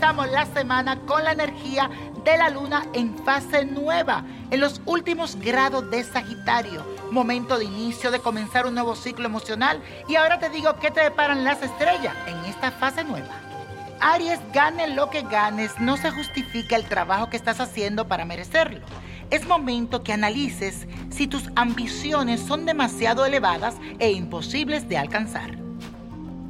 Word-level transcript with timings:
la 0.00 0.46
semana 0.46 1.00
con 1.06 1.24
la 1.24 1.32
energía 1.32 1.90
de 2.24 2.38
la 2.38 2.50
luna 2.50 2.86
en 2.92 3.16
fase 3.24 3.64
nueva, 3.64 4.24
en 4.50 4.60
los 4.60 4.80
últimos 4.86 5.36
grados 5.36 5.90
de 5.90 6.04
Sagitario. 6.04 6.84
Momento 7.10 7.58
de 7.58 7.64
inicio 7.64 8.10
de 8.12 8.20
comenzar 8.20 8.66
un 8.66 8.74
nuevo 8.74 8.94
ciclo 8.94 9.26
emocional. 9.26 9.82
Y 10.08 10.14
ahora 10.14 10.38
te 10.38 10.50
digo 10.50 10.76
qué 10.80 10.92
te 10.92 11.00
deparan 11.00 11.42
las 11.42 11.62
estrellas 11.62 12.14
en 12.26 12.36
esta 12.44 12.70
fase 12.70 13.02
nueva. 13.02 13.28
Aries, 14.00 14.38
gane 14.52 14.86
lo 14.88 15.10
que 15.10 15.22
ganes, 15.22 15.72
no 15.80 15.96
se 15.96 16.12
justifica 16.12 16.76
el 16.76 16.84
trabajo 16.84 17.28
que 17.28 17.36
estás 17.36 17.58
haciendo 17.58 18.06
para 18.06 18.24
merecerlo. 18.24 18.86
Es 19.30 19.46
momento 19.46 20.04
que 20.04 20.12
analices 20.12 20.86
si 21.10 21.26
tus 21.26 21.50
ambiciones 21.56 22.40
son 22.40 22.66
demasiado 22.66 23.26
elevadas 23.26 23.74
e 23.98 24.12
imposibles 24.12 24.88
de 24.88 24.96
alcanzar. 24.96 25.67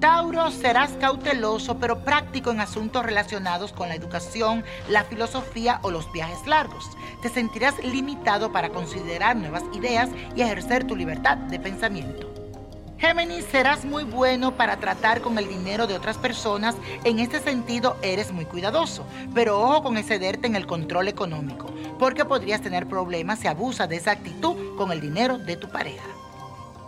Tauro, 0.01 0.53
serás 0.53 0.93
cauteloso 0.93 1.79
pero 1.79 2.05
práctico 2.05 2.53
en 2.53 2.61
asuntos 2.61 3.05
relacionados 3.05 3.73
con 3.73 3.89
la 3.89 3.97
educación, 3.97 4.65
la 4.89 5.03
filosofía 5.03 5.81
o 5.83 5.91
los 5.91 6.11
viajes 6.13 6.47
largos. 6.47 6.89
Te 7.21 7.29
sentirás 7.29 7.83
limitado 7.85 8.53
para 8.53 8.69
considerar 8.69 9.35
nuevas 9.35 9.65
ideas 9.73 10.09
y 10.37 10.43
ejercer 10.43 10.85
tu 10.85 10.95
libertad 10.95 11.37
de 11.37 11.59
pensamiento. 11.59 12.33
Géminis, 12.99 13.45
serás 13.51 13.85
muy 13.85 14.05
bueno 14.05 14.57
para 14.57 14.77
tratar 14.79 15.21
con 15.21 15.37
el 15.39 15.49
dinero 15.49 15.87
de 15.87 15.95
otras 15.95 16.19
personas. 16.19 16.77
En 17.05 17.19
este 17.19 17.41
sentido, 17.41 17.97
eres 18.03 18.33
muy 18.33 18.45
cuidadoso, 18.45 19.05
pero 19.35 19.61
ojo 19.61 19.85
con 19.85 19.97
excederte 19.97 20.47
en 20.47 20.57
el 20.57 20.67
control 20.67 21.09
económico, 21.09 21.67
porque 21.99 22.25
podrías 22.25 22.61
tener 22.61 22.89
problemas 22.89 23.41
si 23.41 23.49
abusas 23.49 23.89
de 23.89 23.97
esa 23.97 24.13
actitud 24.13 24.77
con 24.77 24.91
el 24.93 25.01
dinero 25.01 25.39
de 25.39 25.57
tu 25.57 25.69
pareja. 25.69 26.07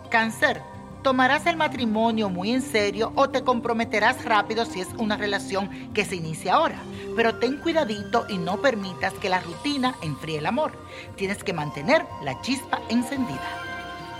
Cáncer, 0.09 0.61
tomarás 1.03 1.45
el 1.45 1.57
matrimonio 1.57 2.29
muy 2.29 2.51
en 2.51 2.61
serio 2.61 3.11
o 3.15 3.29
te 3.29 3.43
comprometerás 3.43 4.23
rápido 4.25 4.65
si 4.65 4.81
es 4.81 4.87
una 4.97 5.17
relación 5.17 5.69
que 5.93 6.05
se 6.05 6.15
inicia 6.15 6.53
ahora. 6.53 6.77
Pero 7.15 7.35
ten 7.35 7.57
cuidadito 7.57 8.25
y 8.29 8.37
no 8.37 8.61
permitas 8.61 9.13
que 9.13 9.29
la 9.29 9.41
rutina 9.41 9.95
enfríe 10.01 10.37
el 10.37 10.45
amor. 10.45 10.71
Tienes 11.15 11.43
que 11.43 11.53
mantener 11.53 12.05
la 12.23 12.39
chispa 12.41 12.79
encendida. 12.89 13.41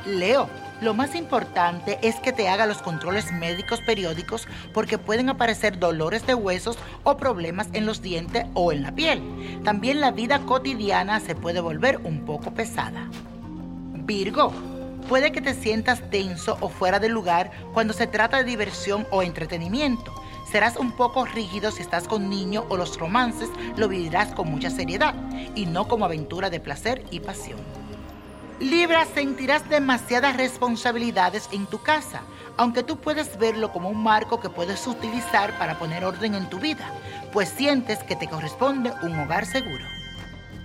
Leo, 0.06 0.50
lo 0.82 0.96
más 0.96 1.14
importante 1.14 2.00
es 2.02 2.16
que 2.16 2.34
te 2.34 2.50
haga 2.50 2.66
los 2.66 2.82
controles 2.82 3.32
médicos 3.32 3.80
periódicos 3.86 4.48
porque 4.74 4.98
pueden 4.98 5.30
aparecer 5.30 5.78
dolores 5.78 6.26
de 6.26 6.34
huesos 6.34 6.80
o 7.04 7.18
problemas 7.18 7.68
en 7.74 7.86
los 7.86 8.02
dientes 8.02 8.48
o 8.56 8.72
en 8.72 8.82
la 8.82 8.92
piel. 8.92 9.22
También 9.64 10.02
la 10.02 10.10
vida 10.10 10.40
cotidiana 10.40 11.20
se 11.20 11.36
puede 11.36 11.60
volver 11.60 12.00
un 12.04 12.26
poco 12.26 12.52
pesada. 12.52 13.08
Virgo, 13.94 14.52
Puede 15.12 15.34
que 15.34 15.42
te 15.42 15.54
sientas 15.54 16.10
tenso 16.10 16.58
o 16.62 16.70
fuera 16.70 16.98
de 16.98 17.10
lugar 17.10 17.52
cuando 17.74 17.92
se 17.92 18.08
trata 18.08 18.38
de 18.38 18.46
diversión 18.46 19.06
o 19.12 19.24
entretenimiento. 19.24 20.16
Serás 20.50 20.78
un 20.78 20.94
poco 20.94 21.26
rígido 21.26 21.70
si 21.72 21.82
estás 21.82 22.08
con 22.08 22.30
niños 22.30 22.64
o 22.70 22.78
los 22.78 22.98
romances 22.98 23.50
lo 23.76 23.90
vivirás 23.90 24.34
con 24.34 24.50
mucha 24.50 24.70
seriedad 24.70 25.14
y 25.54 25.66
no 25.66 25.90
como 25.90 26.06
aventura 26.06 26.50
de 26.50 26.62
placer 26.62 27.04
y 27.12 27.20
pasión. 27.20 27.60
Libra, 28.62 29.06
sentirás 29.14 29.68
demasiadas 29.68 30.38
responsabilidades 30.38 31.50
en 31.52 31.66
tu 31.66 31.82
casa, 31.82 32.22
aunque 32.56 32.82
tú 32.82 32.96
puedes 32.96 33.38
verlo 33.38 33.74
como 33.74 33.90
un 33.90 34.02
marco 34.02 34.40
que 34.40 34.50
puedes 34.50 34.88
utilizar 34.88 35.58
para 35.58 35.78
poner 35.78 36.06
orden 36.06 36.36
en 36.36 36.50
tu 36.50 36.58
vida, 36.58 36.90
pues 37.34 37.50
sientes 37.50 38.00
que 38.04 38.16
te 38.16 38.30
corresponde 38.30 38.94
un 39.04 39.20
hogar 39.20 39.46
seguro. 39.46 39.84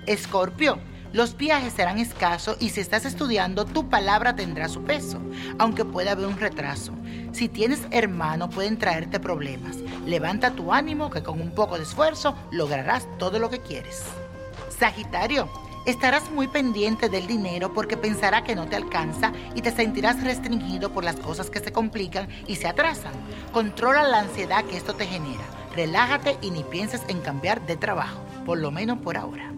Escorpio, 0.07 0.79
los 1.17 1.39
viajes 1.39 1.73
serán 1.73 1.97
escasos 1.97 2.59
y 2.61 2.69
si 2.69 2.81
estás 2.83 3.07
estudiando, 3.07 3.65
tu 3.65 3.89
palabra 3.89 4.37
tendrá 4.37 4.69
su 4.69 4.83
peso, 4.83 5.19
aunque 5.59 5.87
pueda 5.87 6.13
haber 6.13 6.27
un 6.27 6.39
retraso. 6.39 6.93
Si 7.33 7.49
tienes 7.49 7.81
hermano, 7.91 8.51
pueden 8.51 8.79
traerte 8.79 9.19
problemas. 9.19 9.79
Levanta 10.05 10.51
tu 10.51 10.75
ánimo 10.75 11.09
que 11.09 11.23
con 11.23 11.41
un 11.41 11.53
poco 11.53 11.79
de 11.79 11.85
esfuerzo 11.85 12.37
lograrás 12.51 13.09
todo 13.19 13.39
lo 13.39 13.49
que 13.49 13.61
quieres. 13.61 14.03
Sagitario, 14.79 15.49
estarás 15.87 16.31
muy 16.33 16.49
pendiente 16.49 17.09
del 17.09 17.27
dinero 17.27 17.73
porque 17.73 17.97
pensará 17.97 18.45
que 18.45 18.55
no 18.55 18.67
te 18.67 18.77
alcanza 18.77 19.33
y 19.55 19.63
te 19.63 19.71
sentirás 19.71 20.23
restringido 20.23 20.93
por 20.93 21.03
las 21.03 21.17
cosas 21.17 21.49
que 21.49 21.61
se 21.61 21.73
complican 21.73 22.29
y 22.47 22.57
se 22.57 22.69
atrasan. 22.69 23.15
Controla 23.55 24.03
la 24.03 24.21
ansiedad 24.21 24.67
que 24.67 24.77
esto 24.77 24.95
te 24.95 25.07
genera. 25.07 25.45
Relájate 25.75 26.37
y 26.43 26.51
ni 26.51 26.63
pienses 26.63 27.01
en 27.09 27.23
cambiar 27.23 27.65
de 27.65 27.79
trabajo, 27.79 28.21
por 28.45 28.59
lo 28.59 28.71
menos 28.71 28.99
por 28.99 29.17
ahora. 29.17 29.56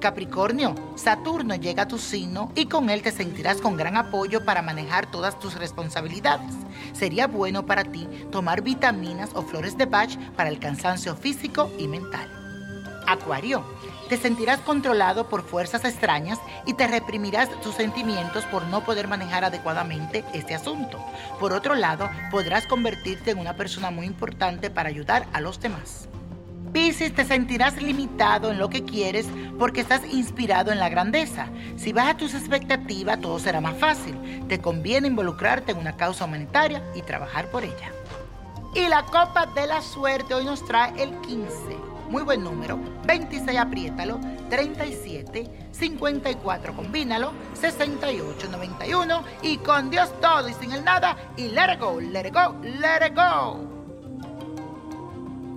Capricornio, 0.00 0.74
Saturno 0.94 1.56
llega 1.56 1.82
a 1.82 1.88
tu 1.88 1.98
signo 1.98 2.52
y 2.54 2.66
con 2.66 2.88
él 2.88 3.02
te 3.02 3.10
sentirás 3.10 3.60
con 3.60 3.76
gran 3.76 3.96
apoyo 3.96 4.44
para 4.44 4.62
manejar 4.62 5.10
todas 5.10 5.38
tus 5.38 5.56
responsabilidades. 5.56 6.54
Sería 6.92 7.26
bueno 7.26 7.66
para 7.66 7.84
ti 7.84 8.08
tomar 8.30 8.62
vitaminas 8.62 9.30
o 9.34 9.42
flores 9.42 9.76
de 9.76 9.86
Bach 9.86 10.16
para 10.36 10.50
el 10.50 10.60
cansancio 10.60 11.16
físico 11.16 11.70
y 11.78 11.88
mental. 11.88 12.30
Acuario, 13.08 13.64
te 14.08 14.16
sentirás 14.16 14.60
controlado 14.60 15.28
por 15.28 15.42
fuerzas 15.42 15.84
extrañas 15.84 16.38
y 16.66 16.74
te 16.74 16.86
reprimirás 16.86 17.48
tus 17.60 17.74
sentimientos 17.74 18.44
por 18.44 18.66
no 18.66 18.84
poder 18.84 19.08
manejar 19.08 19.44
adecuadamente 19.44 20.24
este 20.32 20.54
asunto. 20.54 21.04
Por 21.40 21.52
otro 21.52 21.74
lado, 21.74 22.08
podrás 22.30 22.66
convertirte 22.66 23.32
en 23.32 23.38
una 23.38 23.56
persona 23.56 23.90
muy 23.90 24.06
importante 24.06 24.70
para 24.70 24.90
ayudar 24.90 25.26
a 25.32 25.40
los 25.40 25.58
demás. 25.58 26.08
Piscis, 26.72 27.14
te 27.14 27.24
sentirás 27.24 27.80
limitado 27.80 28.50
en 28.50 28.58
lo 28.58 28.68
que 28.68 28.84
quieres 28.84 29.26
porque 29.58 29.80
estás 29.80 30.02
inspirado 30.12 30.70
en 30.72 30.78
la 30.78 30.88
grandeza. 30.88 31.46
Si 31.76 31.92
bajas 31.92 32.16
tus 32.16 32.34
expectativas, 32.34 33.20
todo 33.20 33.38
será 33.38 33.60
más 33.60 33.76
fácil. 33.78 34.16
Te 34.48 34.60
conviene 34.60 35.08
involucrarte 35.08 35.72
en 35.72 35.78
una 35.78 35.96
causa 35.96 36.24
humanitaria 36.24 36.82
y 36.94 37.02
trabajar 37.02 37.50
por 37.50 37.64
ella. 37.64 37.92
Y 38.74 38.86
la 38.88 39.04
copa 39.04 39.46
de 39.54 39.66
la 39.66 39.80
suerte 39.80 40.34
hoy 40.34 40.44
nos 40.44 40.64
trae 40.64 41.02
el 41.02 41.10
15. 41.22 41.54
Muy 42.10 42.22
buen 42.22 42.42
número. 42.42 42.78
26 43.06 43.58
apriétalo. 43.58 44.18
37, 44.50 45.68
54 45.72 46.74
combínalo. 46.74 47.32
68, 47.54 48.48
91. 48.50 49.24
Y 49.42 49.58
con 49.58 49.90
Dios 49.90 50.10
todo 50.20 50.48
y 50.48 50.54
sin 50.54 50.72
el 50.72 50.84
nada. 50.84 51.16
Y 51.36 51.48
let 51.48 51.74
it 51.74 51.80
go, 51.80 52.00
let 52.00 52.26
it 52.26 52.34
go, 52.34 52.54
let 52.62 53.06
it 53.06 53.14
go. 53.14 53.77